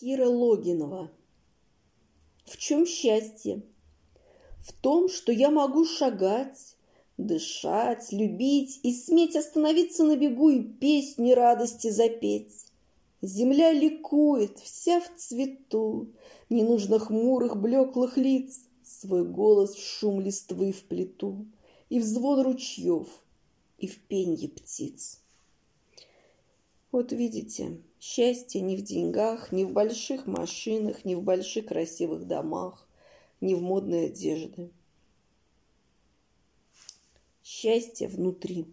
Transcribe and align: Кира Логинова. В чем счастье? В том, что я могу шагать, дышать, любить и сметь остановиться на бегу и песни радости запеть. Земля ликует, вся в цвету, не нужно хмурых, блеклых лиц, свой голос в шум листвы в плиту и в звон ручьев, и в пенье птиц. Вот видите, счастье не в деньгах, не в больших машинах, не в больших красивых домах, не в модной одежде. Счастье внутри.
Кира 0.00 0.28
Логинова. 0.28 1.08
В 2.46 2.56
чем 2.56 2.84
счастье? 2.84 3.62
В 4.58 4.72
том, 4.72 5.08
что 5.08 5.30
я 5.30 5.52
могу 5.52 5.84
шагать, 5.84 6.74
дышать, 7.16 8.10
любить 8.10 8.80
и 8.82 8.92
сметь 8.92 9.36
остановиться 9.36 10.02
на 10.02 10.16
бегу 10.16 10.50
и 10.50 10.64
песни 10.64 11.30
радости 11.30 11.90
запеть. 11.90 12.66
Земля 13.22 13.72
ликует, 13.72 14.58
вся 14.58 15.00
в 15.00 15.14
цвету, 15.16 16.08
не 16.50 16.64
нужно 16.64 16.98
хмурых, 16.98 17.56
блеклых 17.56 18.16
лиц, 18.16 18.62
свой 18.82 19.24
голос 19.24 19.76
в 19.76 19.86
шум 19.86 20.20
листвы 20.20 20.72
в 20.72 20.82
плиту 20.82 21.46
и 21.88 22.00
в 22.00 22.04
звон 22.04 22.40
ручьев, 22.40 23.06
и 23.78 23.86
в 23.86 24.00
пенье 24.00 24.48
птиц. 24.48 25.20
Вот 26.94 27.10
видите, 27.10 27.82
счастье 27.98 28.60
не 28.60 28.76
в 28.76 28.82
деньгах, 28.82 29.50
не 29.50 29.64
в 29.64 29.72
больших 29.72 30.28
машинах, 30.28 31.04
не 31.04 31.16
в 31.16 31.24
больших 31.24 31.66
красивых 31.66 32.28
домах, 32.28 32.88
не 33.40 33.56
в 33.56 33.62
модной 33.62 34.06
одежде. 34.06 34.70
Счастье 37.42 38.06
внутри. 38.06 38.72